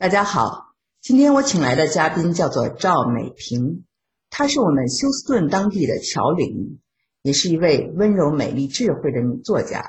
[0.00, 3.84] 大家好，今天我请来的嘉宾叫做赵美萍，
[4.30, 6.78] 她是我们休斯顿当地的侨领，
[7.22, 9.84] 也是一位温柔、美丽、智慧的女作家。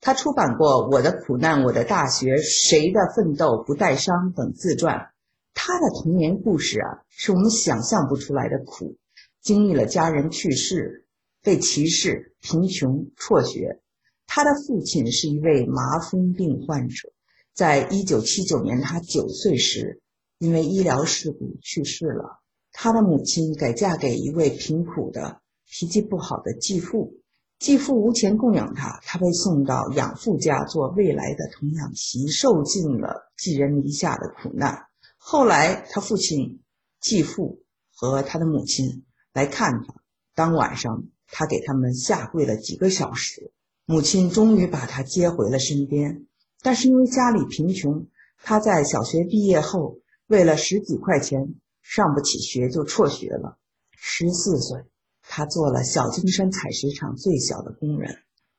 [0.00, 5.12] 她出版过《我的苦难》《我的大学》《谁的奋斗不带伤》等自传。
[5.54, 8.96] 她的童年故事啊，是我们想象不出来的苦，
[9.40, 11.06] 经历了家人去世、
[11.40, 13.80] 被歧视、贫穷、辍学。
[14.26, 17.12] 她的父亲是一位麻风病患者。
[17.54, 20.00] 在一九七九年，他九岁时，
[20.38, 22.40] 因为医疗事故去世了。
[22.72, 27.18] 他的母亲改嫁给一位贫苦的、脾气不好的继父，
[27.58, 34.86] 继父无钱供养他，他被送到养父家做未来的童养媳，受尽了寄人篱下的苦难。
[35.18, 36.62] 后来，他父亲、
[37.00, 37.62] 继父
[37.94, 39.94] 和他的母亲来看他，
[40.34, 43.52] 当晚上他给他们下跪了几个小时，
[43.84, 46.26] 母亲终于把他接回了身边。
[46.62, 48.06] 但是因为家里贫穷，
[48.42, 49.98] 他在小学毕业后，
[50.28, 53.58] 为了十几块钱上不起学，就辍学了。
[53.90, 54.84] 十四岁，
[55.22, 58.16] 他做了小金山采石场最小的工人。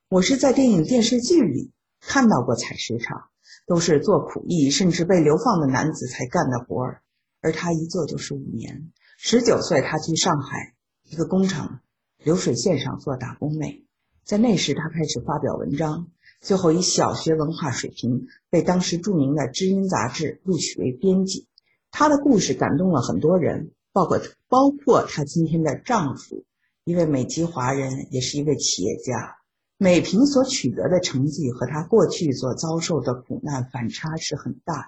[0.10, 3.30] 我是在电影电视剧里看到过采石场，
[3.66, 7.02] 都是做苦役甚至被流放的男子才干的活儿，
[7.42, 8.92] 而他一做就是五年。
[9.18, 11.80] 十九岁，他去上海一个工厂
[12.18, 13.86] 流水线上做打工妹，
[14.26, 16.10] 在那时他开始发表文章。
[16.44, 21.48] 最后以小学文化水平被当时著名的《知音》杂志录取为编辑。
[21.90, 24.20] 她的故事感动了很多人，包括
[24.50, 26.44] 包括她今天的丈夫，
[26.84, 29.38] 一位美籍华人，也是一位企业家。
[29.78, 34.88] 美萍所取得的成绩和她过去所遭受的苦难反差是很大的。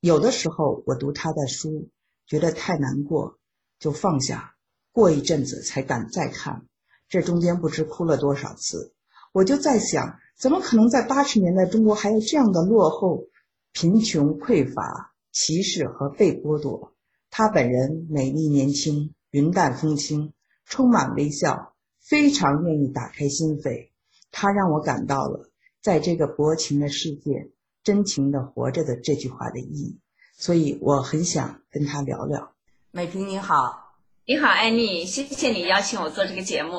[0.00, 1.90] 有的时候我读她的书，
[2.26, 3.38] 觉得太难过，
[3.78, 4.56] 就放下，
[4.90, 6.66] 过一阵子才敢再看。
[7.08, 8.92] 这中间不知哭了多少次，
[9.32, 10.18] 我就在想。
[10.38, 13.24] 怎么可能在八十年代中国还有这样的落后、
[13.72, 16.94] 贫穷、匮乏、歧视和被剥夺？
[17.28, 20.32] 她本人美丽年轻、云淡风轻、
[20.64, 23.90] 充满微笑，非常愿意打开心扉。
[24.30, 25.50] 她让我感到了
[25.82, 27.50] 在这个薄情的世界
[27.82, 29.98] 真情的活着的这句话的意义，
[30.36, 32.52] 所以我很想跟她聊聊。
[32.92, 36.76] 美萍你好，你好，艾妮，谢谢你邀请我做这个节目。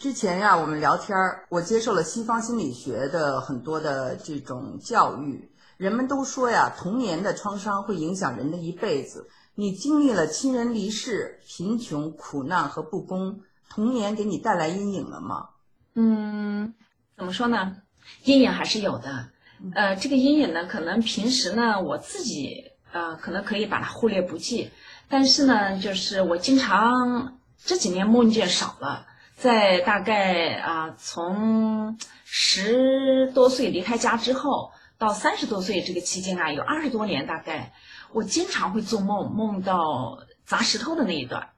[0.00, 5.52] 之前呀，我们聊天儿，我接受了西方心理学的很多的这种教育。
[5.76, 9.28] 人们都说呀，童年的创伤会影响人的一辈子。
[9.56, 15.50] 你经历了亲人离世、贫穷、苦难和不公，童年给你带来阴影了吗？
[15.94, 16.72] 嗯，
[17.18, 17.76] 怎么说呢？
[18.24, 19.28] 阴影还是有的。
[19.74, 24.70] 呃，这个阴影呢，可能平时呢，我自己呃，可能可以把它忽略不计。
[25.10, 29.08] 但是呢，就是我经常这几年梦见少了。
[29.40, 37.72] 在大概啊，从十多岁离开家之后，到三十多岁这个期间啊，有二十多年，大概
[38.12, 41.48] 我经常会做梦，梦到砸石头的那一段，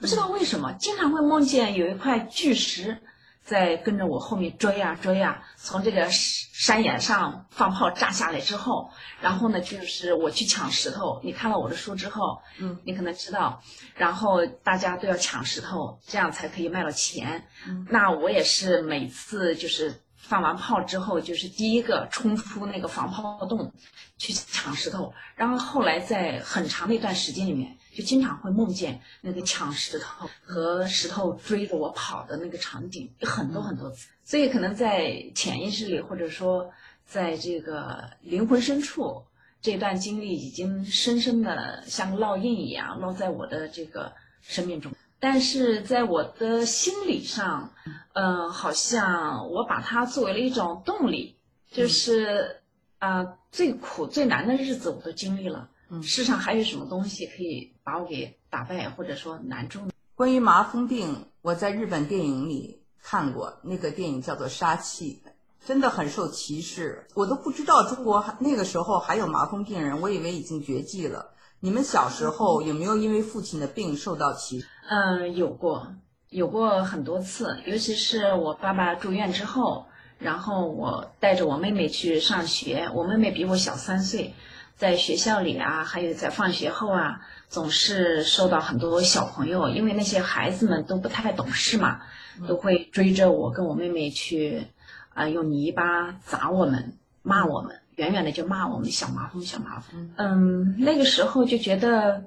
[0.00, 3.02] 不知道为什么，经常会梦见有一块巨石。
[3.44, 11.20] 在跟着我后面追呀追呀，从这个山岩上放炮炸下来之后，然后呢，就是我去抢石头。
[11.24, 13.60] 你看了我的书之后，嗯，你可能知道，
[13.96, 17.48] 然后大家都要抢石头，这样才可以卖到钱。
[17.90, 23.72] 那我也是每次就是放完炮之后，就是第一个冲出那个防炮洞
[24.18, 27.76] 去抢石头，然后后来在很长的一段时间里面。
[27.94, 34.08] 就经常会梦见那个抢石头和石头追着我跑的那个场景，很多很多次。
[34.24, 36.72] 所以可能在潜意识里，或者说
[37.04, 39.24] 在这个灵魂深处，
[39.60, 44.90] 这段经历已经深深的像烙印一样烙在我的这个生命中。
[45.20, 47.72] 但是在我的心理上，
[48.14, 51.36] 嗯，好像我把它作为了一种动力，
[51.70, 52.60] 就是
[52.98, 55.68] 啊，最苦最难的日子我都经历了。
[56.00, 59.90] 世上还有什么东西可以把我给打败，或者说难住呢？
[60.14, 65.20] 关于麻风病，我在日本电影里看过，那个电影叫做《杀气》，
[65.66, 67.06] 真的很受歧视。
[67.14, 71.34] 我都不知道中国那个时候还有麻风病人，我以为已经绝迹了。
[71.60, 74.66] 你们小时候有没有因为父亲的病受到歧视？
[74.88, 75.94] 嗯，有过，
[76.28, 79.86] 有过很多次，尤其是我爸爸住院之后，
[80.18, 84.34] 然后我带着我妹妹去上学，我妹妹比我小三岁。
[84.82, 92.00] 在学校里啊，还有在放学后啊，总是受到很多小朋友，因为那些孩子们都不太懂事嘛，
[92.48, 94.66] 都会追着我跟我妹妹去，
[95.14, 100.10] 啊，用泥巴砸我们，骂我们，远远的就骂我们小麻风，小麻风。
[100.16, 102.24] 嗯，那个时候就觉得，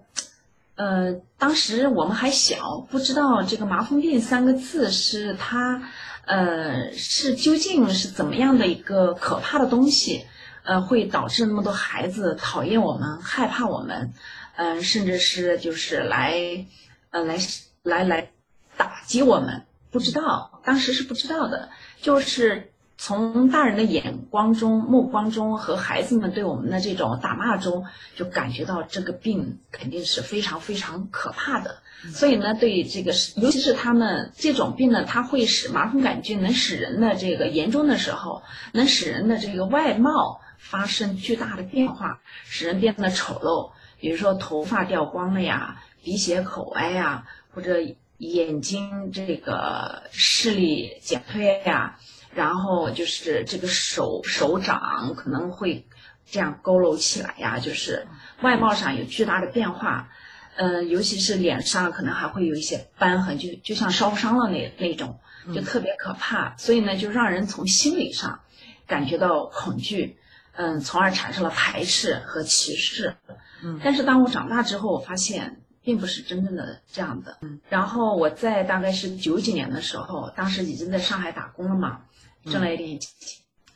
[0.75, 5.81] 呃，当时我们还小，不知道这个麻风病三个字是它，
[6.25, 10.25] 呃，是究竟是怎么样的一个可怕的东西。
[10.65, 14.13] 呃，会导致那么多孩子讨厌我们、害怕我们，
[14.55, 16.65] 嗯、甚至是就是来，
[17.11, 17.37] 呃，来
[17.83, 18.31] 来来
[18.75, 19.63] 打击我们。
[19.91, 21.69] 不知道，当时是不知道的，
[22.01, 27.85] 就是从大人的眼光中、目光中和孩子们对我们的这种打骂中，
[28.15, 31.77] 就感觉到这个病肯定是非常非常可怕的。
[32.13, 47.77] 所以呢，对这个，尤其是他们这种病呢，它会使麻风杆菌能使人的这个严重的时候，能使人的这个外貌发生巨大的变化，使人变得丑陋，比如说头发掉光了呀，鼻血口歪呀，或者
[48.17, 51.99] 眼睛这个视力减退呀，
[52.33, 55.85] 然后就是这个手手掌可能会
[56.25, 58.07] 这样佝偻起来呀，就是
[58.41, 60.09] 外貌上有巨大的变化。
[60.57, 65.19] 呃，尤其是脸上可能还会有一些斑痕，就就像烧伤了那那种，
[65.53, 66.55] 就特别可怕。
[66.57, 68.39] 所以呢，就让人从心理上
[68.87, 70.17] 感觉到恐惧，
[70.55, 73.15] 嗯，从而产生了排斥和歧视。
[73.63, 77.37] 嗯但是当我长大之后，我发现并不是真正的这样的。
[77.41, 82.01] 嗯然后我在大概是九几年的时候，当时已经在上海打工了嘛，
[82.45, 83.09] 挣了一点钱，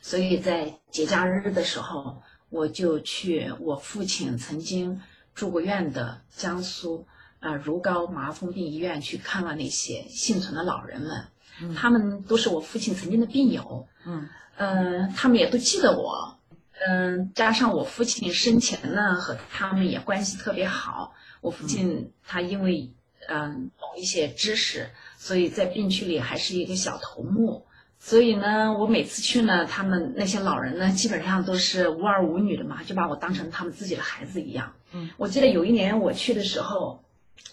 [0.00, 5.00] 所以在节假日的时候，我就去我父亲曾经
[5.34, 7.06] 住过院的江苏
[7.40, 11.24] 呃如皋麻风病医院去看了那些幸存的老人们，
[11.62, 16.38] 嗯他们都是我父亲曾经的病友，嗯嗯，他们也都记得我，
[16.86, 22.90] 嗯，加上我父亲生前呢和他们也关系特别好，我父亲他因为
[23.28, 27.66] 嗯懂一些知识，所以在病区里还是一个小头目。
[28.02, 34.72] 所以呢，我每次去呢，他们那些老人呢，基本上都是无儿无女的嘛，就把我当成他们自己的孩子一样。
[34.92, 37.04] 嗯，我记得有一年我去的时候，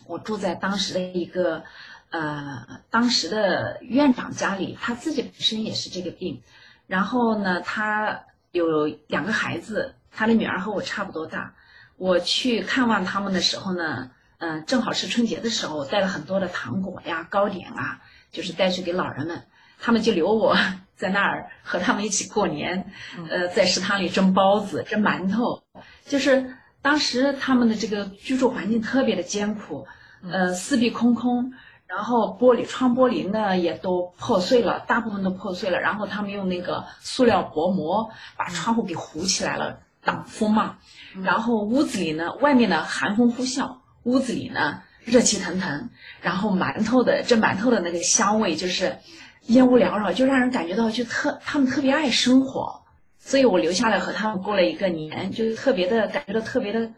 [0.05, 1.63] 我住在当时的一个，
[2.11, 6.41] 呃，当时的院长家里，他自己本身也是这个病，
[6.87, 8.23] 然后呢，他
[8.57, 11.53] 有两个孩子，他的女儿和我差不多大。
[11.95, 18.01] 我去看望他们的时候呢，嗯、正好是春节的时候，带了很多的糖果呀、糕点啊，
[18.31, 19.43] 就是带去给老人们。
[19.79, 20.57] 他们就留我
[20.95, 22.91] 在那儿和他们一起过年，
[23.29, 25.63] 呃，在食堂里蒸包子、蒸馒头，
[26.05, 29.87] 就是当时他们的这个居住环境特别的艰苦，
[30.31, 31.53] 呃，四壁空空，
[31.87, 40.77] 然后玻璃窗玻璃呢也都破碎了，大部分都破碎了，然后他们用那个塑料薄膜把窗户给糊起来了，挡风嘛，
[41.23, 45.89] 然后屋子里呢，外面呢寒风呼啸，屋子里呢热气腾腾，
[46.21, 48.97] 然后馒头的蒸馒头的那个香味就是
[49.43, 52.81] 烟雾缭绕，就让人感觉到就特他们特别爱生活，
[53.17, 56.91] 所以我留下来和他们过了一个年，就特别的感觉到特别的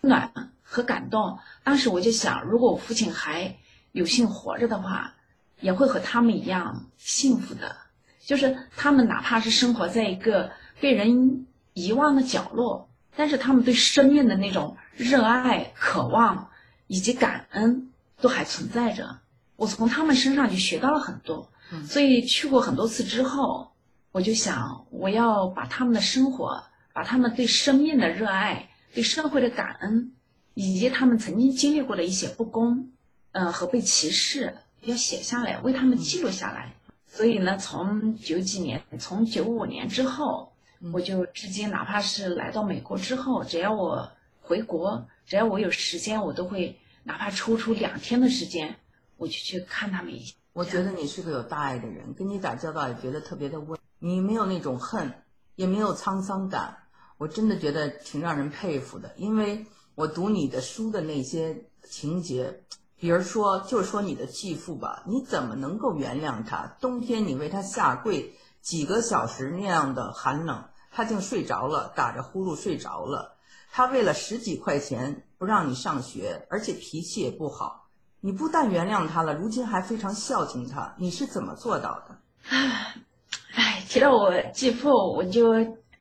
[0.00, 0.30] 暖
[0.62, 1.38] 和感动。
[1.64, 3.56] 当时我就想，如果我父亲还
[3.96, 5.14] 有幸活着的话，
[5.58, 7.74] 也会和他们一样幸福的。
[8.20, 10.50] 就是他们哪怕是生活在一个
[10.82, 16.50] 被人遗忘的角落，但是他们对生命的那种热爱、渴望
[16.86, 17.90] 以及感恩
[18.20, 19.20] 都还存在着。
[19.56, 21.50] 我从他们身上就学到了很多，
[21.86, 23.72] 所以去过很多次之后，
[24.12, 30.12] 我就想我要把他们的生活，把他们对生命的热爱、对社会的感恩，
[30.52, 32.90] 以及他们曾经经历过的一些不公，
[33.38, 36.74] 嗯、和被歧视，要写下来，为他们记录下来。
[37.06, 40.54] 所以呢，从九几年，从九五年之后，
[40.90, 44.10] 我就至今，哪怕是来到美国之后，只要我
[44.40, 48.76] 回国，只要我有时间，我都会哪怕抽出两天的时间，
[49.18, 50.34] 我就去看他们一下。
[50.54, 53.78] 我觉得你是个有大爱的人，跟你打交道也觉得特别的温。
[53.98, 55.12] 你没有那种恨，
[55.56, 56.74] 也没有沧桑感，
[57.18, 59.12] 我真的觉得挺让人佩服的。
[59.18, 62.62] 因为我读你的书的那些情节，
[62.98, 66.76] 比如说，就说你的继父吧，你怎么能够原谅他？
[66.80, 73.36] 冬天你为他下跪几个小时那样的寒冷，他竟睡着了，打着呼噜睡着了。
[73.70, 77.88] 他为了十几块钱不让你上学，而且脾气也不好。
[78.20, 82.18] 你不但原谅他了，如今还非常孝敬他，你是怎么做到的？
[83.54, 85.52] 哎，提到我继父，我就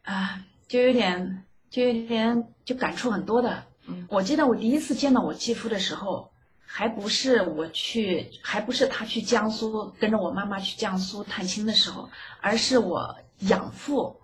[0.03, 3.63] 啊，就有点，就有点，就感触很多的。
[3.87, 6.31] 嗯，我记得我第一次见到我继父的时候，
[6.77, 12.09] 还不是我去，还不是他去江苏跟着我妈妈去江苏探亲的时候，
[12.41, 14.19] 而是我养父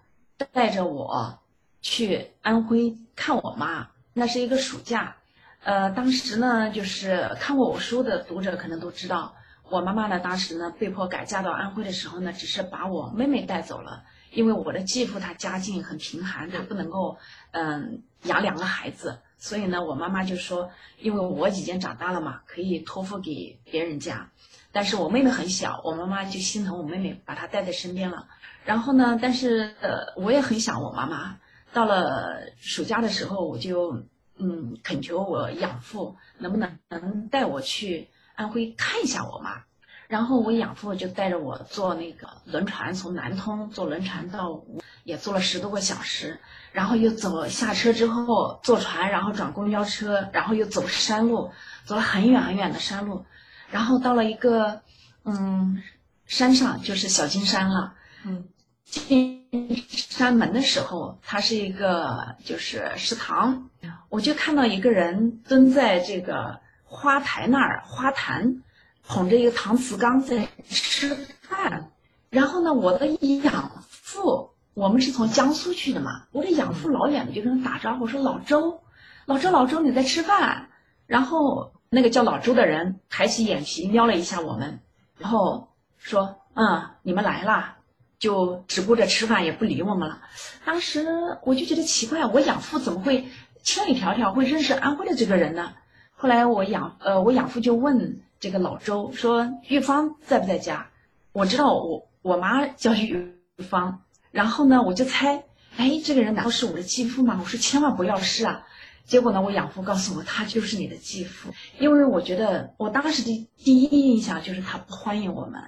[0.51, 1.39] 带着我
[1.81, 3.87] 去安徽看我妈。
[4.11, 5.15] 那是一个暑假，
[5.63, 9.33] 呃，当时呢，就是看过我书的读者可能都知道，
[9.69, 17.17] 我妈妈呢，当时呢被迫改嫁到安徽的时候呢，只是把我妹妹带走了，因为我的继父他家境很贫寒，他不能够
[17.51, 20.69] 嗯养两个孩子，所以呢，我妈妈就说，
[20.99, 24.29] 因为我已经长大了嘛，可以托付给别人家，
[24.71, 28.27] 但是我妹妹很小，我妈妈就心疼我妹妹，把她带在身边了。
[28.65, 31.39] 然后呢，但是呃，我也很想我妈妈。
[31.73, 34.03] 到了暑假的时候，我就
[34.37, 39.63] 嗯恳求我养父能不能能带我去安徽看一下我妈。
[40.07, 44.61] 然后我养父就带着我坐那个轮船，从南通坐轮船到，
[45.03, 46.39] 也坐了十多个小时，
[46.71, 51.51] 然后又走下车之后坐船，然后转公交车，然后又走山路，
[51.85, 53.25] 走了很远很远的山路，
[53.69, 54.81] 然后到了一个
[55.23, 55.81] 嗯
[56.25, 57.93] 山上，就是小金山了。
[58.25, 58.45] 嗯，
[58.85, 59.47] 进
[59.89, 63.69] 山门的时候，它是一个就是食堂，
[64.09, 68.63] 我就看到一个人蹲在这个花台那儿，花坛。
[69.03, 71.91] 捧着一个搪瓷缸在吃饭，
[72.29, 78.81] 然后呢，我的养父，我们是从江苏去的嘛，我的养父老远的就跟他打招呼说：“老周，
[79.25, 80.69] 老周，老周，你在吃饭。”
[81.07, 84.79] 然后那个叫老周的人抬起眼皮瞄了一下我们，
[85.17, 87.77] 然后说：“嗯，你们来了。”
[88.19, 90.21] 就只顾着吃饭，也不理我们了。
[90.63, 91.07] 当时
[91.43, 93.27] 我就觉得奇怪，我养父怎么会
[93.63, 95.73] 千里迢迢会认识安徽的这个人呢？
[96.15, 98.21] 后来我养呃，我养父就问。
[98.39, 100.87] 这个老周说：“玉芳在不在家？”
[101.31, 105.43] 我知道我我妈叫玉芳，然后呢，我就猜，
[105.77, 107.37] 哎，这个人难道是我的继父吗？
[107.41, 108.65] 我说千万不要是啊！
[109.05, 115.61] 结果呢，我养父告诉我，他就是你的继父，因为我觉得我当时的第一印象就是他不欢迎我们，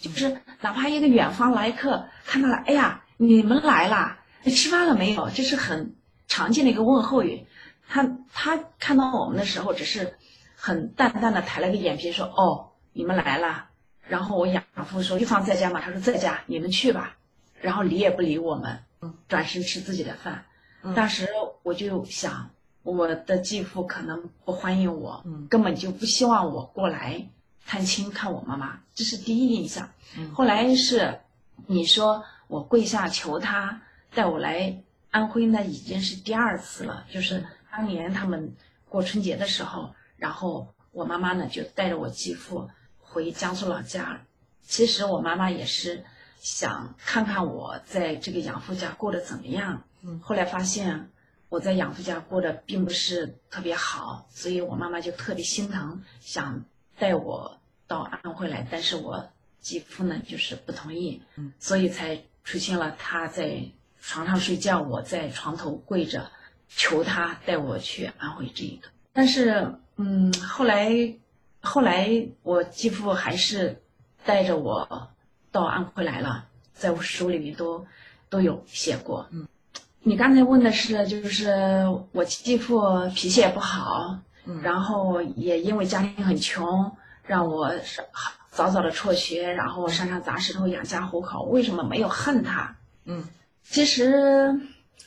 [0.00, 5.30] 就是哪怕一个远方来客看到了，哎呀，你们来啦，你吃饭了没有？
[5.30, 5.94] 这是很
[6.26, 7.46] 常见的一个问候语。
[7.88, 10.14] 他他看到我们的时候，只是。
[10.60, 13.68] 很淡淡的抬了个眼皮说：“哦，你们来了。”
[14.08, 17.14] 然后我养父说：“玉芳在家吗？”他说：“在家，你们去吧。”
[17.60, 18.78] 然后理也不理我们，
[19.28, 20.44] 转身吃自己的饭。
[20.94, 21.28] 当时
[21.62, 22.50] 我就想，
[22.82, 27.28] 我的继父可能不欢迎我，根本就不希望我过来
[27.66, 29.90] 探亲看我妈妈，这是第一印象。
[30.32, 31.20] 后来是
[31.66, 33.82] 你说我跪下求他
[34.14, 37.04] 带我来安徽，那已经是第二次了。
[37.12, 38.54] 就是当年他们
[38.88, 39.94] 过春节的时候。
[40.18, 42.68] 然后我妈妈呢就带着我继父
[43.00, 44.20] 回江苏老家。
[44.66, 46.04] 其实我妈妈也是
[46.40, 49.84] 想看看我在这个养父家过得怎么样。
[50.02, 50.20] 嗯。
[50.20, 51.10] 后来发现
[51.48, 56.64] 我在养父家过得并不是特别好，所以我妈妈就特别心疼，想
[56.98, 58.66] 带我到安徽来。
[58.70, 59.30] 但是我
[59.60, 61.22] 继父呢就是不同意。
[61.36, 61.52] 嗯。
[61.58, 66.30] 所以才出现了他在床上睡觉，我在床头跪着
[66.68, 68.88] 求他带我去安徽这一个。
[69.12, 69.78] 但是。
[70.00, 70.92] 嗯，后来，
[71.60, 73.82] 后来我继父还是
[74.24, 75.10] 带着我
[75.58, 77.84] 到安徽来了，在我书里面都
[78.28, 79.26] 都有写过。
[79.30, 79.48] 嗯，
[80.02, 82.80] 你刚才问的是，就是我继父
[83.14, 86.92] 脾气也不好，嗯然后也因为家庭很穷，
[87.24, 87.72] 让我
[88.50, 91.42] 早早的辍学，然后山上砸石头养家糊口。
[91.42, 92.76] 为什么没有恨他？
[93.04, 93.24] 嗯，
[93.64, 94.60] 其实，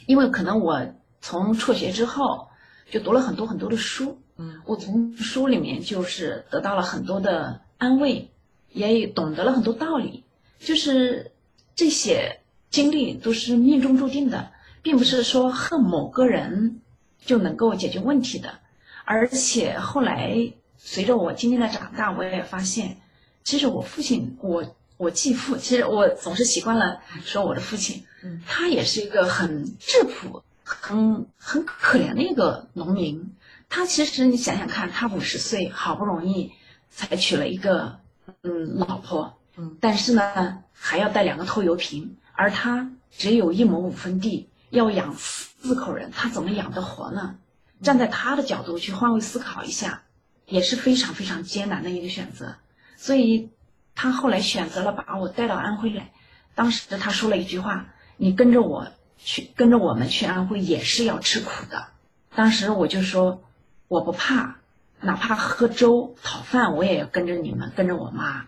[0.06, 0.86] 因为可能我
[1.22, 2.50] 从辍学之后
[2.90, 4.20] 就读了很多很多的书。
[4.38, 8.32] 嗯我从书里面就是得到了很多的安慰，
[8.72, 10.24] 也懂得了很多道理。
[10.62, 11.32] 就是
[11.76, 12.40] 这些
[12.70, 14.52] 经历都是命中注定的，
[14.84, 16.82] 并不是说恨某个人
[17.26, 18.60] 就能够解决问题的。
[19.04, 22.98] 而且后来随着我渐渐的长大，我也发现，
[23.44, 28.06] 其实我父亲，我我继父，其实我总是习惯了说我的父亲，
[28.46, 33.34] 他也是一个很质朴、很很可怜的一个农民。
[33.68, 36.52] 他其实你想想看，他五十岁好不容易
[36.92, 38.00] 才娶了一个
[38.44, 39.38] 嗯老婆，
[39.80, 47.36] 但是呢还要带两个拖油瓶，而他只有一亩五分地，要养四口人，他怎么养得活呢？
[47.82, 50.04] 站在他的角度去换位思考一下，
[50.46, 52.56] 也是非常非常艰难的一个选择。
[52.98, 53.50] 所以，
[53.96, 56.12] 他后来选择了把我带到安徽来。
[56.56, 57.88] 当时他说了一句话
[58.18, 58.88] ：“你跟着我
[59.18, 61.88] 去，跟着我们去安徽也是要吃苦的。”
[62.36, 63.44] 当时我就说。
[63.92, 64.56] 我不怕，
[65.02, 68.46] 哪怕喝粥讨饭，我也要跟着你们，跟着我妈。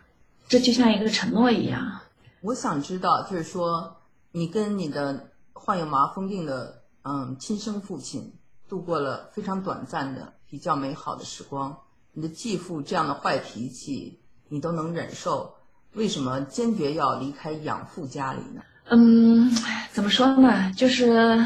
[0.48, 2.00] 这就像一个承诺一样。
[2.42, 3.98] 我想知道，就是说，
[4.32, 8.34] 你跟你的患有麻风病的嗯亲生父亲
[8.68, 11.78] 度过了非常短暂的、比较美好的时光。
[12.12, 14.20] 你的继父这样的坏脾气，
[14.50, 15.56] 你都能忍受，
[15.94, 18.62] 为什么坚决要离开养父家里呢？
[18.90, 19.52] 嗯，
[19.92, 20.72] 怎么说呢？
[20.74, 21.46] 就是。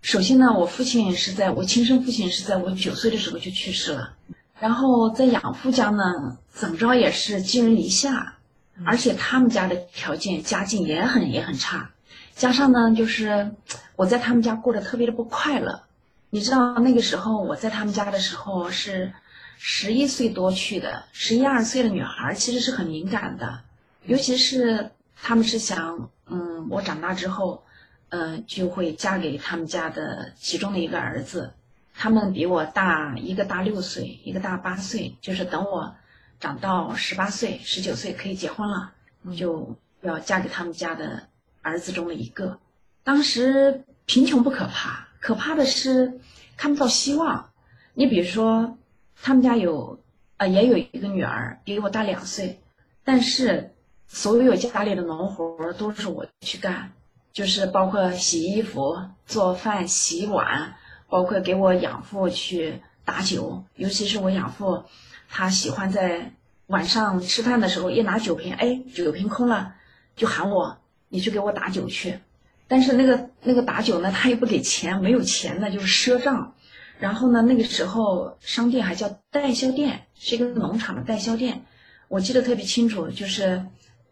[0.00, 4.14] 首先呢，我父亲是在我亲生父亲是在我九岁的时候就去世了，
[4.60, 8.36] 然后在养父家呢，怎么着也是寄人篱下，
[8.84, 11.90] 而且他们家的条件家境也很也很差，
[12.34, 13.52] 加上呢，就是
[13.96, 15.82] 我在他们家过得特别的不快乐。
[16.30, 19.12] 你知道那个时候我在他们家的时候是
[19.56, 23.60] 十一岁多去的，十一二岁的女孩其实是很敏感的，
[24.04, 27.62] 尤其是他们是想，嗯，我长大之后。
[28.10, 31.52] 呃，就会嫁给他们家的其中的一个儿子。
[32.00, 35.16] 他们比我大，一个大六岁，一个大八岁。
[35.20, 35.96] 就是等我
[36.38, 38.92] 长到十八岁、十九岁可以结婚了，
[39.36, 41.28] 就要嫁给他们家的
[41.60, 42.60] 儿子中的一个。
[43.02, 46.20] 当时贫穷不可怕，可怕的是
[46.56, 47.50] 看不到希望。
[47.94, 48.78] 你比如说，
[49.20, 49.98] 他们家有，
[50.36, 52.60] 呃，也有一个女儿，比我大两岁，
[53.02, 53.74] 但是
[54.06, 56.92] 所有家里的农活都是我去干。
[57.32, 60.74] 就是包括洗衣服、做饭、洗碗，
[61.08, 63.64] 包括给我养父去打酒。
[63.76, 64.84] 尤其是我养父，
[65.28, 66.32] 他喜欢在
[66.66, 69.74] 晚上吃饭的时候一拿酒瓶，哎，酒瓶空了，
[70.16, 72.20] 就喊我，你去给我打酒去。
[72.66, 76.54] 但是那个那个打酒呢，他又不给钱，没有钱呢，就是赊账。
[76.98, 81.64] 然后呢，那个时候商店还叫代销店，是一个农场的代销店。
[82.08, 83.64] 我记得特别清楚，就是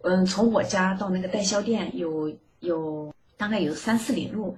[0.03, 3.15] 嗯，从我家到那个代销店有有。
[3.39, 4.57] 大概有三四里路，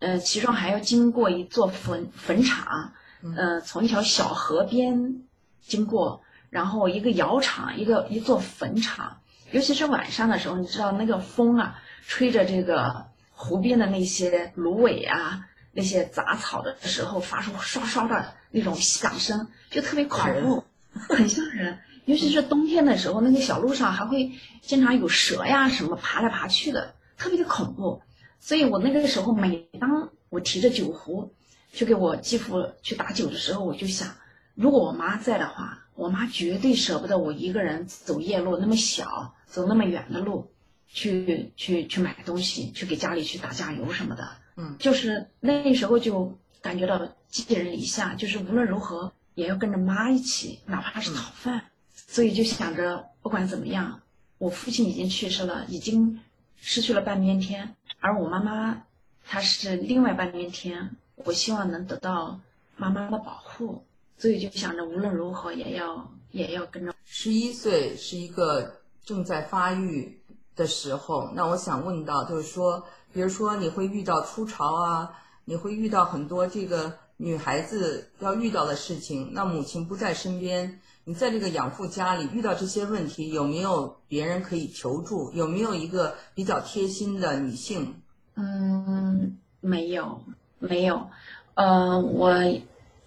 [0.00, 2.92] 呃，其中还要经过一座坟坟场，
[3.36, 5.22] 呃，从一条小河边
[5.62, 9.18] 经过，然后一个窑厂，一个一座坟场。
[9.52, 20.64] 尤其是晚上的时候，你知道那个风啊，吹着这个湖边的那些芦苇啊，那些杂草的时候，发出唰唰的那种响声，就特别恐怖，
[21.08, 21.78] 很吓人。
[22.06, 28.02] 尤其是冬天的时候，那个小路上还会经常有蛇呀什么爬来爬去的，特别的恐怖。
[28.40, 31.34] 所以我那个时候，每当我提着酒壶
[31.72, 34.16] 去给我继父去打酒的时候，我就想，
[34.54, 40.50] 如果我妈在的话，我妈绝对舍不得我一个人走夜路，那么小，走那么远的路，
[40.88, 44.28] 去去去买东西，去给家里去打酱油什么的。
[44.56, 51.66] 嗯，就是那时候就感觉到寄人篱下，就是无论如何也要跟着妈一起，哪怕是讨饭。
[51.94, 54.00] 所以就想着，不管怎么样，
[54.38, 56.20] 我父亲已经去世了，已经
[56.56, 57.76] 失去了半边天。
[58.00, 58.82] 而我妈妈，
[59.24, 60.96] 她是另外半边天。
[61.16, 62.40] 我希望能得到
[62.76, 63.84] 妈妈的保护，
[64.16, 66.94] 所以就想着无论如何也要也要跟着。
[67.04, 70.18] 十一岁是一个正在发育
[70.56, 79.32] 的时候，那我想问到，就是说，比如说你会遇到初潮啊，你会遇到很多这个女孩子要遇到的事情。
[79.34, 85.32] 那母亲不在身边，你在这个养父家里遇到这些问题，有没有别人可以求助？
[85.32, 88.00] 有没有一个比较贴心的女性？
[88.36, 90.22] 嗯，没有，
[90.58, 91.10] 没有，
[91.54, 92.34] 呃，我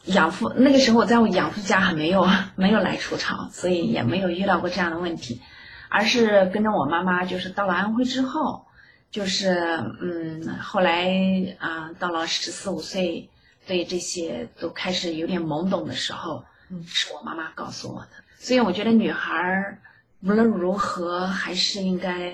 [0.05, 5.41] 养父那个时候我在我养父家还没有没有来除潮，所以也没有遇到过这样的问题，
[5.87, 8.65] 而是跟着我妈妈，就是到了安徽之后，
[9.11, 9.49] 就是
[10.01, 13.29] 嗯，后来啊，到了十四五岁，
[13.65, 16.43] 对这些都开始有点懵懂的时候，
[16.85, 18.09] 是我妈妈告诉我的。
[18.37, 19.79] 所以我觉得女孩
[20.21, 22.33] 无论如何，还是应该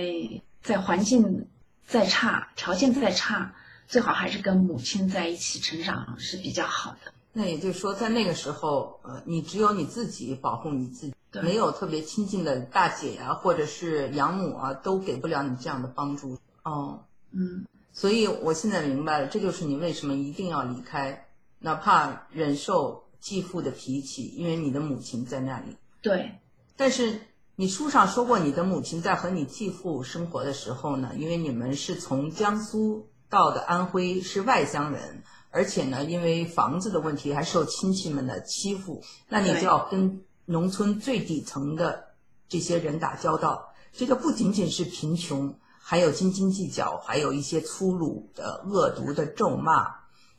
[0.61, 1.47] 在环境。
[1.91, 3.55] 再差，条件再差，
[3.87, 7.11] 最好还是跟母亲在一起成长是比较好的。
[7.33, 16.37] 那也就是说，在那个时候，呃，你只有你自己保护你自己，没有特别亲近的大姐呀，或者是养母啊，都给不了你这样的帮助。
[16.61, 21.25] 哦，嗯，所以我现在明白了，这就是你为什么一定要离开，
[21.57, 25.75] 哪怕忍受继父的脾气，因为你的母亲在那里。
[26.01, 26.39] 对，
[26.75, 27.21] 但是。
[27.61, 42.05] 你书上说过，你的母亲在和你继父生活的时候呢，因为你们是从江苏到的安徽，是外乡人，而且呢，因为房子的问题还受亲戚们的欺负，那你就要跟农村最底层的
[42.47, 43.73] 这些人打交道。
[43.91, 49.85] 这个不仅仅是贫穷，还有斤斤计较，还有一些粗鲁的、恶毒的咒骂。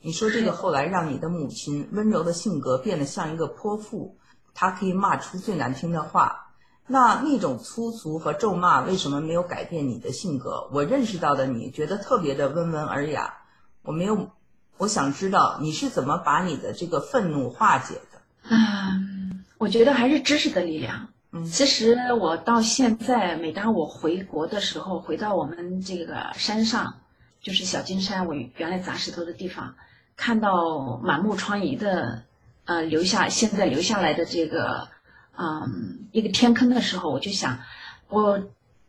[0.02, 4.16] 你说这个后来让你的母亲温柔的性格变得像一个泼妇，
[4.54, 6.46] 她可以骂出最难听的话。
[6.86, 10.68] 那那种粗俗和咒骂为什么没有改变你的性格？
[10.72, 13.34] 我认识到的你觉得特别的温文尔雅，
[13.82, 14.30] 我没有，
[14.76, 18.56] 我想知道你是怎么把你的这个愤怒化解的？
[18.56, 18.98] 啊，
[19.58, 21.08] 我觉得还是知识的力量。
[21.30, 26.94] 嗯，其实我到现在，每当我回国的时候，回到我们这个山上，
[27.40, 29.76] 就是小金山，我原来砸石头的地方，
[30.20, 32.24] 看到满目疮痍的，
[32.66, 34.88] 呃，留下现在留下来的这个。
[35.42, 37.60] 嗯，一个天坑的时候，我就想，
[38.08, 38.42] 我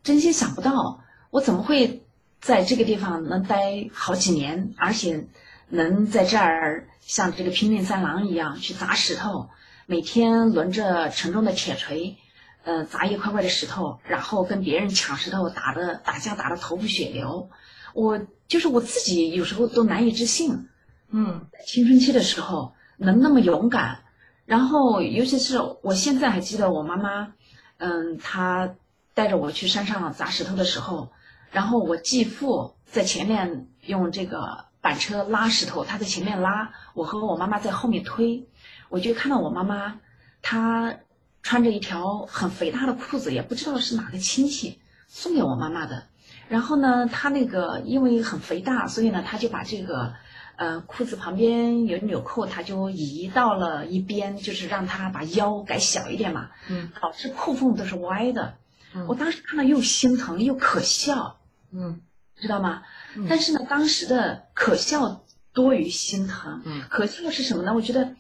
[0.03, 2.03] 真心想不到，我怎么会
[2.41, 5.27] 在这个地方能待好几年，而且
[5.69, 9.47] 能在这儿像这个拼命三郎一样去砸石头，
[9.85, 12.17] 每天轮着沉重的铁锤，
[12.65, 17.49] 呃，砸一块块的石头，然后跟别人抢石头，打的打架打的头破血流，
[17.93, 20.67] 我就是我自己有时候都难以置信，
[21.11, 23.99] 嗯，青春期的时候能那么勇敢。
[24.45, 27.33] 然后，尤其是我现在还记得我妈妈，
[27.77, 28.75] 嗯，她
[29.13, 31.11] 带着我去山上砸石头的时候，
[31.51, 38.45] 然后我继父在前面用这个板车拉石头，他在前面拉，我和我妈妈在后面推。
[38.89, 39.99] 我就看到我妈妈，
[40.41, 40.95] 她
[41.43, 46.03] 穿着一条很肥大的裤子，也不知道是哪个亲戚送给我妈妈的。
[46.49, 50.13] 然后呢，她那个因为很肥大，所以呢，她就把这个。
[50.61, 56.51] 呃，裤子旁边有纽扣，他就移到了一边，就是让他把腰改小一点嘛。
[56.69, 58.53] 嗯，导致裤缝都是歪的。
[58.93, 61.39] 嗯，我当时看了又心疼又可笑。
[61.71, 62.01] 嗯，
[62.35, 62.83] 知道吗？
[63.27, 66.61] 但是呢，当时的可笑多于心疼。
[66.63, 67.73] 嗯，可笑的是什么呢？
[67.73, 68.15] 我觉得，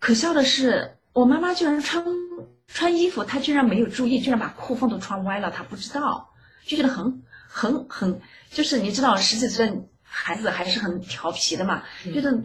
[0.00, 2.04] 可笑的是我妈妈居然穿
[2.66, 6.30] 穿衣服，她居然没有注意，居然把裤缝都穿歪了，她不知道，
[6.66, 9.88] 就觉得很很很，就是你知道十几岁。
[10.10, 12.42] 孩子还是很调皮的嘛，觉得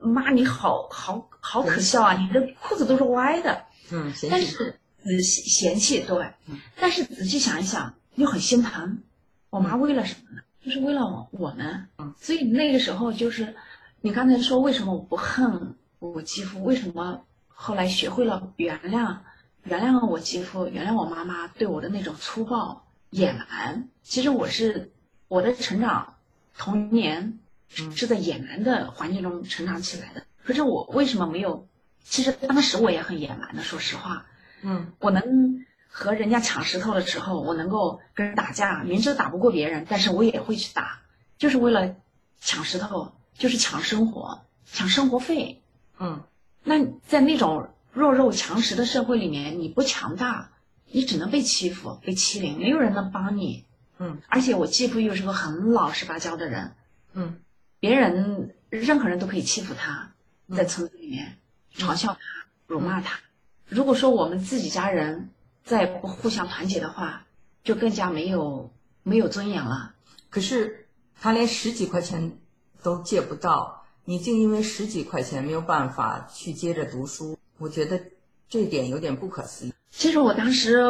[0.00, 3.64] 妈你好好好可笑啊，你的裤子都是歪的。
[3.90, 6.32] 嗯，但是仔细嫌弃对，
[6.76, 9.02] 但是仔细想一想又很心疼。
[9.50, 10.42] 我妈为了什么呢？
[10.64, 11.88] 就是为了我们。
[11.98, 13.54] 嗯，所以那个时候就是
[14.00, 16.62] 你刚才说为什么我不恨我继父？
[16.64, 19.18] 为什么后来学会了原谅，
[19.62, 23.88] 原谅了我继父，原谅我妈妈对我的那种粗暴野蛮？
[24.02, 24.92] 其实我是
[25.28, 26.13] 我的成长。
[26.56, 27.38] 童年
[27.94, 31.66] 是在野蛮的环境中成长起来的，可是我为什么没有？
[32.02, 34.26] 其实当时我也很野蛮的，说实话。
[34.62, 41.00] 嗯，我能和人家抢石头的时候，我能够跟人打架，明知打不过别人，但是我也会去打，
[41.38, 41.96] 就是为了
[42.40, 45.62] 抢石头，就是抢生活，抢生活费。
[45.98, 46.22] 嗯，
[46.62, 50.52] 那在那种弱肉强食的社会里面，你不强大，
[50.90, 53.64] 你只能被欺负、被欺凌，没有人能帮你。
[53.98, 56.74] 嗯，而且我继父又是个很老实巴交的人，
[57.12, 57.40] 嗯，
[57.78, 60.12] 别人任何人都可以欺负他，
[60.54, 61.38] 在村子里面
[61.76, 62.20] 嘲笑他、
[62.66, 63.20] 辱骂他。
[63.66, 65.30] 如果说我们自己家人
[65.64, 67.26] 再不互相团结的话，
[67.62, 69.94] 就更加没有没有尊严了。
[70.28, 70.88] 可是
[71.20, 72.38] 他连十几块钱
[72.82, 78.02] 都借不到，你竟因为十几块钱没有办法去接着读书，我觉得
[78.48, 79.72] 这点有点不可思议。
[79.96, 80.82] 其实我当时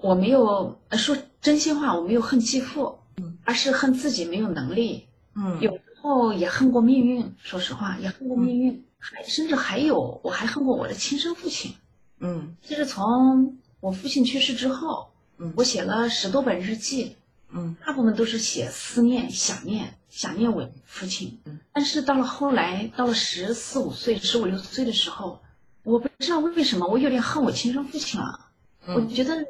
[0.00, 2.98] 我没有说真心话，我没有恨继父，
[3.44, 5.06] 而是恨自己没有能力。
[5.34, 11.74] 嗯，有时候也恨过命运，说实话也恨过命运，还甚至还有我还恨过我的亲生父亲。
[12.18, 17.16] 嗯，其实从我父亲去世之后，嗯，我写了十多本日记，
[17.50, 21.38] 嗯，大部分都是写思念、想念、想念我父亲。
[21.44, 25.42] 嗯，但是到了后来，到了十四五岁、十五六岁的时候，
[25.82, 28.45] 我不知道为什么，我有点恨我亲生父亲了。
[28.94, 29.46] 我觉得，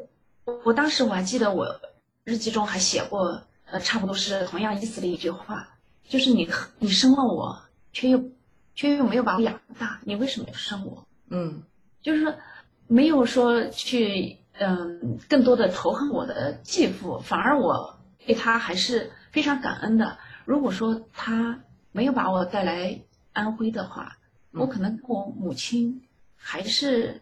[0.64, 1.80] 我当时我还记得我
[2.24, 8.30] 日记中还写过，呃，差不多是同样意思的一句话，就是你你生了我，却又
[8.74, 11.06] 却又没有把我养大，你为什么要生我？
[11.28, 11.62] 嗯，
[12.00, 12.34] 就是说
[12.86, 20.18] 没有说去嗯更多的仇恨我的继父，反而我对他还是非常感恩的。
[20.44, 21.60] 如果说他
[21.92, 24.16] 没有把我带来安徽的话，
[24.52, 26.02] 我可能跟我母亲
[26.36, 27.20] 还是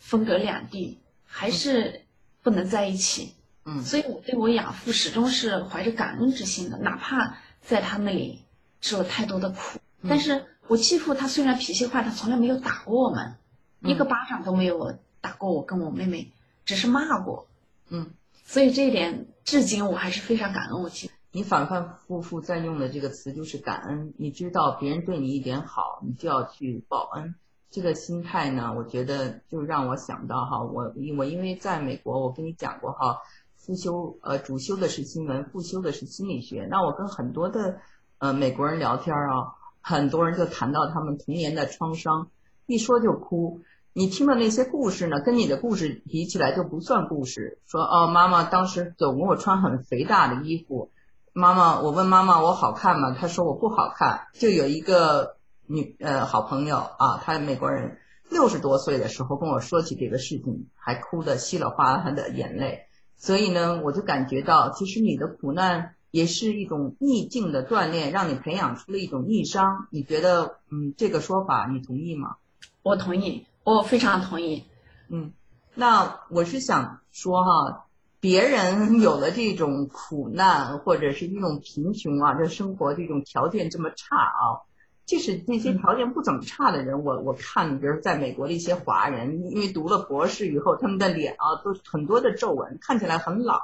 [0.00, 1.00] 分隔两地。
[1.36, 2.02] 还是
[2.42, 8.44] 不能在一起，嗯，所以我对我养父始终是怀着感恩之心的，哪怕在他那里
[8.80, 9.80] 吃了太多的苦。
[10.08, 13.34] 但是我继父他虽然脾气坏，他从来没有打过我们，
[13.80, 16.30] 一个巴掌都没有打过我跟我妹妹，
[16.64, 17.48] 只是骂过，
[17.88, 18.12] 嗯，
[18.44, 21.14] 所以这一点至今我还是非常感恩我继父。
[21.32, 27.34] 你反反复复在用的这个词就是感恩，你知道别人对你一点好，你就要去报恩。
[27.70, 33.18] 这个心态呢，我觉得就让我想到哈，我我因为在美国，我跟你讲过哈，
[33.56, 36.68] 复修呃主修的是新闻，复修的是心理学。
[36.70, 37.80] 那我跟很多的
[38.18, 42.28] 呃美国人聊天啊，很多人就谈到他们童年的创伤，
[42.66, 43.60] 一说就哭。
[43.92, 47.58] 你听的那些故事呢，跟你的故事比起来就不算故事。
[47.66, 50.92] 说哦，妈妈当时总给我穿很肥大的衣服，
[51.32, 53.16] 妈妈，我问妈妈我好看吗？
[53.18, 54.28] 她说我不好看。
[54.34, 55.34] 就有一个。
[55.66, 57.98] 女呃好朋友啊，她美国人，
[58.30, 62.86] 六十多岁的时候跟我说起这个事情，还哭得稀里哗啦的眼泪。
[63.16, 69.86] 所以呢，我就感觉到，其实你的苦难也是一种逆境的锻炼，让你培养出了一种逆商。
[69.90, 72.36] 你觉得，嗯，这个说法你同意吗？
[72.82, 74.64] 我同意，我非常同意。
[75.08, 75.32] 嗯，
[75.74, 77.86] 那我是想说哈，
[78.20, 84.66] 别人 有了这种苦难或者是一种贫穷啊，这生活这种条件这么差啊。
[85.06, 93.60] 即使那些条件不怎么差的人，我我看，比如在美国的一些华人，因为读了博士以后，他们的脸啊都很多的皱纹，看起来很老。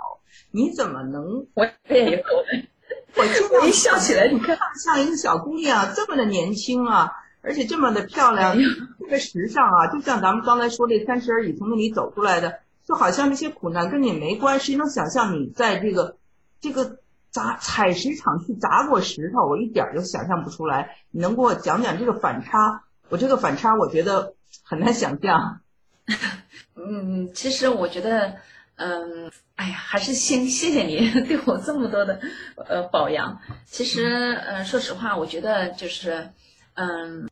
[0.50, 1.46] 你怎么能？
[1.55, 2.22] 我也有。
[3.16, 7.11] 我经常一笑起来，你看像一个小姑娘，这么的年轻啊，
[7.42, 14.76] 而且这么的漂亮，特别时尚啊，就像咱们刚才说的三十而已从那里走出来的，就好像那些苦难跟你没关系。
[14.76, 16.18] 能想象你在这个
[16.61, 16.99] 这个
[17.30, 20.96] 砸采石场去砸过石头，我一点儿就想象不出来。
[21.10, 22.84] 你能给我讲讲这个反差？
[23.08, 25.60] 我这个反差，我觉得很难想象。
[26.74, 28.36] 嗯，其实我觉得，
[28.76, 32.20] 嗯，哎呀，还是先谢谢你 对我这么多的
[32.56, 33.40] 呃保养。
[33.66, 36.30] 其实，呃，说实话，我觉得就是，
[36.74, 37.28] 嗯，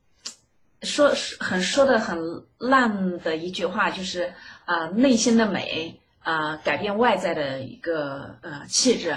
[0.82, 4.32] 说很说的很烂的一句话，就是
[4.64, 9.16] 啊，内心的美啊，改变外在的一个呃气质。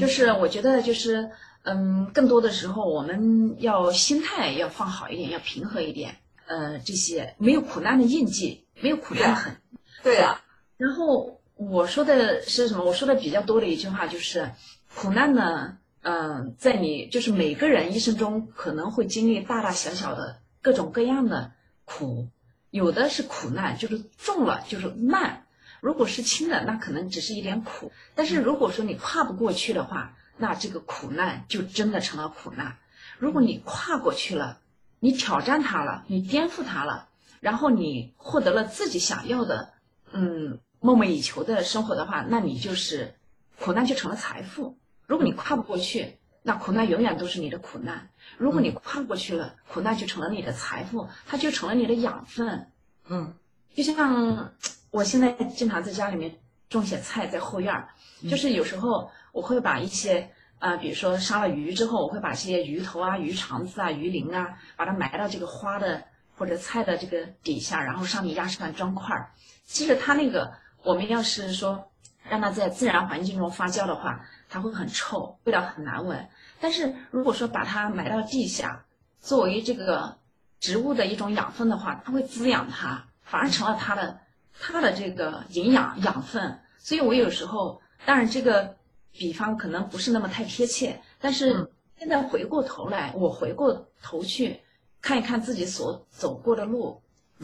[0.00, 1.30] 就是我觉得，就是
[1.62, 6.16] 嗯，更多的时候我们要心态要放好一点，要平和一点。
[6.46, 9.56] 呃，这些没有苦难的印记，没有苦难的痕。
[10.02, 10.42] 对呀。
[10.76, 12.84] 然后我说的是什么？
[12.84, 14.50] 我说的比较多的一句话就是，
[14.94, 21.52] 苦难呢，嗯，在你就是每个人一生中可能会经历大大小小的各种各样的
[21.84, 22.28] 苦，
[22.70, 25.45] 有的是苦难，就是重了就是难。
[25.86, 32.78] 如果是轻的，那可能只是一点苦；但是如果说你跨不过去的话，那这个苦难就真的成了苦难。
[33.20, 34.58] 如果你跨过去了，
[34.98, 39.74] 你挑战它了，你颠覆它了，然后你获得了自己想要的，
[40.10, 43.14] 嗯，梦寐以求的生活的话，那你就是
[43.60, 44.76] 苦难就成了财富。
[45.06, 52.72] 如果你跨不过去，那苦难永远都是你的苦难；如果你跨过去了，苦难就成了你的财富，它就成了你的养分。
[53.08, 53.34] 嗯，
[53.76, 54.52] 就像。
[54.92, 56.38] 我现在经常在家里面
[56.70, 57.88] 种些菜，在后院儿，
[58.30, 66.04] 就是有时候我会把一些啊，比如说杀了鱼之后，我会把这些鱼头啊、鱼肠子啊、鱼鳞啊，把它埋到这个花的
[66.38, 69.32] 或者菜的这个底下，然后上面压上砖块儿。
[69.66, 71.90] 其实它那个，我们要是说
[72.26, 76.26] 让它在自然环境中发酵的话，它会很臭，味道很难闻。
[76.58, 78.86] 但是如果说把它埋到地下，
[79.20, 80.16] 作为这个
[80.58, 84.20] 植物的一种养分的话，它会滋养它，反而成了他的。
[84.58, 88.74] 他的这个营养养分，所以我有时候，当然这个
[89.12, 94.62] 比方可能不是那么太贴切，但是现在回过头来，我回过头去
[95.02, 97.02] 看一看自己所走过的路，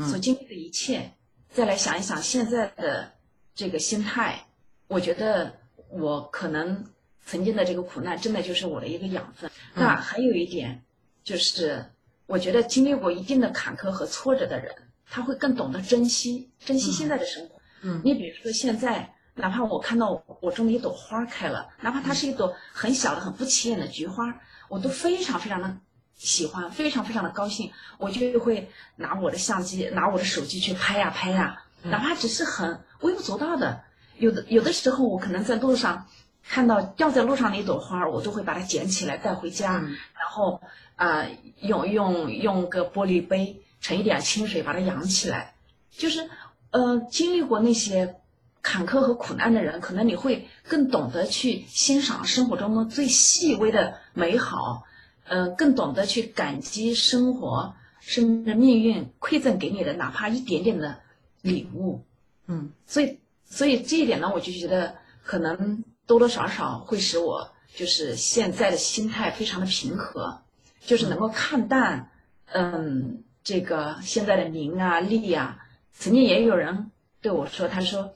[0.09, 1.13] 所经历的一切，
[1.51, 3.13] 再来想一想现在的
[3.55, 4.47] 这个心态，
[4.89, 5.53] 我觉得
[5.91, 6.83] 我可能
[7.27, 9.51] 曾经的这个苦难，真的就是我的一个养分。
[9.75, 10.83] 那还有一点，
[11.23, 11.85] 就是
[12.25, 14.75] 我觉得经历过一定的坎坷和挫折的人。
[15.11, 17.61] 他会更懂得珍惜，珍惜现在的生活。
[17.83, 25.77] 嗯，你比如说现在，哪怕我看到我种的一朵花开了，哪怕它是一朵很小的、很不起眼的菊花，我都非常非常的
[26.15, 27.73] 喜欢，非常非常的高兴。
[27.99, 33.83] 我就会拿我的相机，拿我的手机去拍呀拍呀，哪怕只是很微不足道的。
[34.19, 36.07] 有的有的时候，我可能在路上
[36.49, 40.63] 看到掉在路上的一朵花，我都会把它捡起来带回家，然后
[40.95, 41.27] 啊，
[41.61, 43.61] 用用用个玻璃杯。
[43.83, 45.55] 盛一点清水，把它养起来，
[45.91, 46.31] 就是，
[46.71, 48.21] 呃，经历过那些
[48.63, 54.85] 坎坷和苦难的人，可能你会更懂得去欣赏生活中的最细微的美好，
[55.25, 61.01] 呃，更懂得去感激生活，甚至命运馈赠给你的哪怕一点点的
[61.41, 62.05] 礼物，
[62.47, 70.43] 嗯，所以，所以这一点呢，我就觉得可能多多少少会使我就是现在的心态非常的平和，
[70.81, 72.13] 就是能够看淡，
[72.53, 73.25] 嗯。
[73.45, 78.15] 这个现在的名啊利啊，曾经也有人对我说，他说，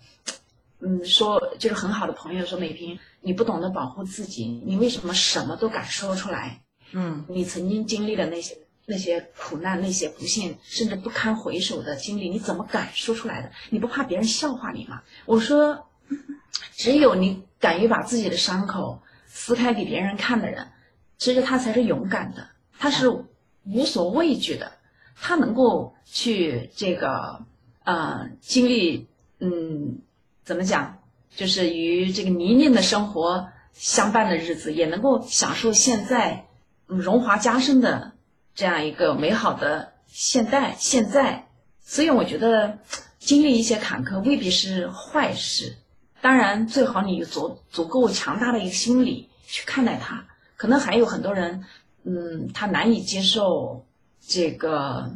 [0.80, 6.62] 嗯，说就是很好的朋友说，美萍，你不懂得保护自己，你为什么什么都敢说出来？
[6.92, 13.50] 嗯，你曾经经历的那些那些苦难、那些不幸，甚至不堪回首的经历，你怎么敢说出来的？
[13.70, 15.02] 你不怕别人笑话你吗？
[15.24, 15.88] 我说，
[16.76, 20.68] 只有你敢于把自己的伤口撕开给别人看的人，
[21.18, 23.08] 其实他才是勇敢的，他是
[23.64, 24.70] 无所畏惧的。
[25.18, 27.46] 他能够去这个，
[27.84, 29.08] 呃，经历，
[29.40, 30.02] 嗯，
[30.44, 30.98] 怎么讲，
[31.34, 36.46] 就是与这个泥泞的生活相伴的日子，也能够享受现在
[36.86, 38.12] 荣华加身的
[38.54, 41.48] 这样一个美好的现代现在。
[41.80, 42.78] 所以我觉得，
[43.18, 45.76] 经历一些坎坷未必是坏事。
[46.20, 50.26] 当然，最好你有足足够强大的一个心理去看待它。
[50.56, 51.64] 可能还有很多人，
[52.04, 53.85] 嗯，他难以接受。
[54.28, 55.12] 这个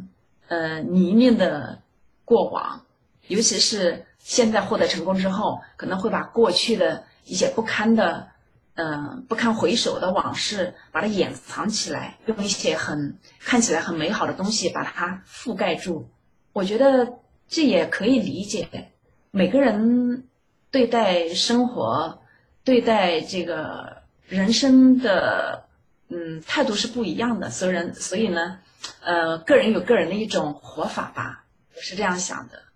[0.47, 1.81] 呃泥泞的
[2.23, 2.85] 过往，
[3.27, 8.29] 尤其是现在获得成功之后，可能会把过去的一些不堪的、
[8.75, 16.07] 嗯不堪回首的往事，把它掩藏起来，用一些很看起来很美好的东西把它覆盖住。
[16.53, 17.19] 我觉得
[17.49, 18.93] 这也可以理解，
[19.29, 20.27] 每个人
[20.71, 22.21] 对待生活、
[22.63, 25.65] 对待这个人生的
[26.07, 28.59] 嗯态度是不一样的，所以人所以呢。
[29.01, 32.70] 呃，个人有个人的一种活法吧，我是这样想的。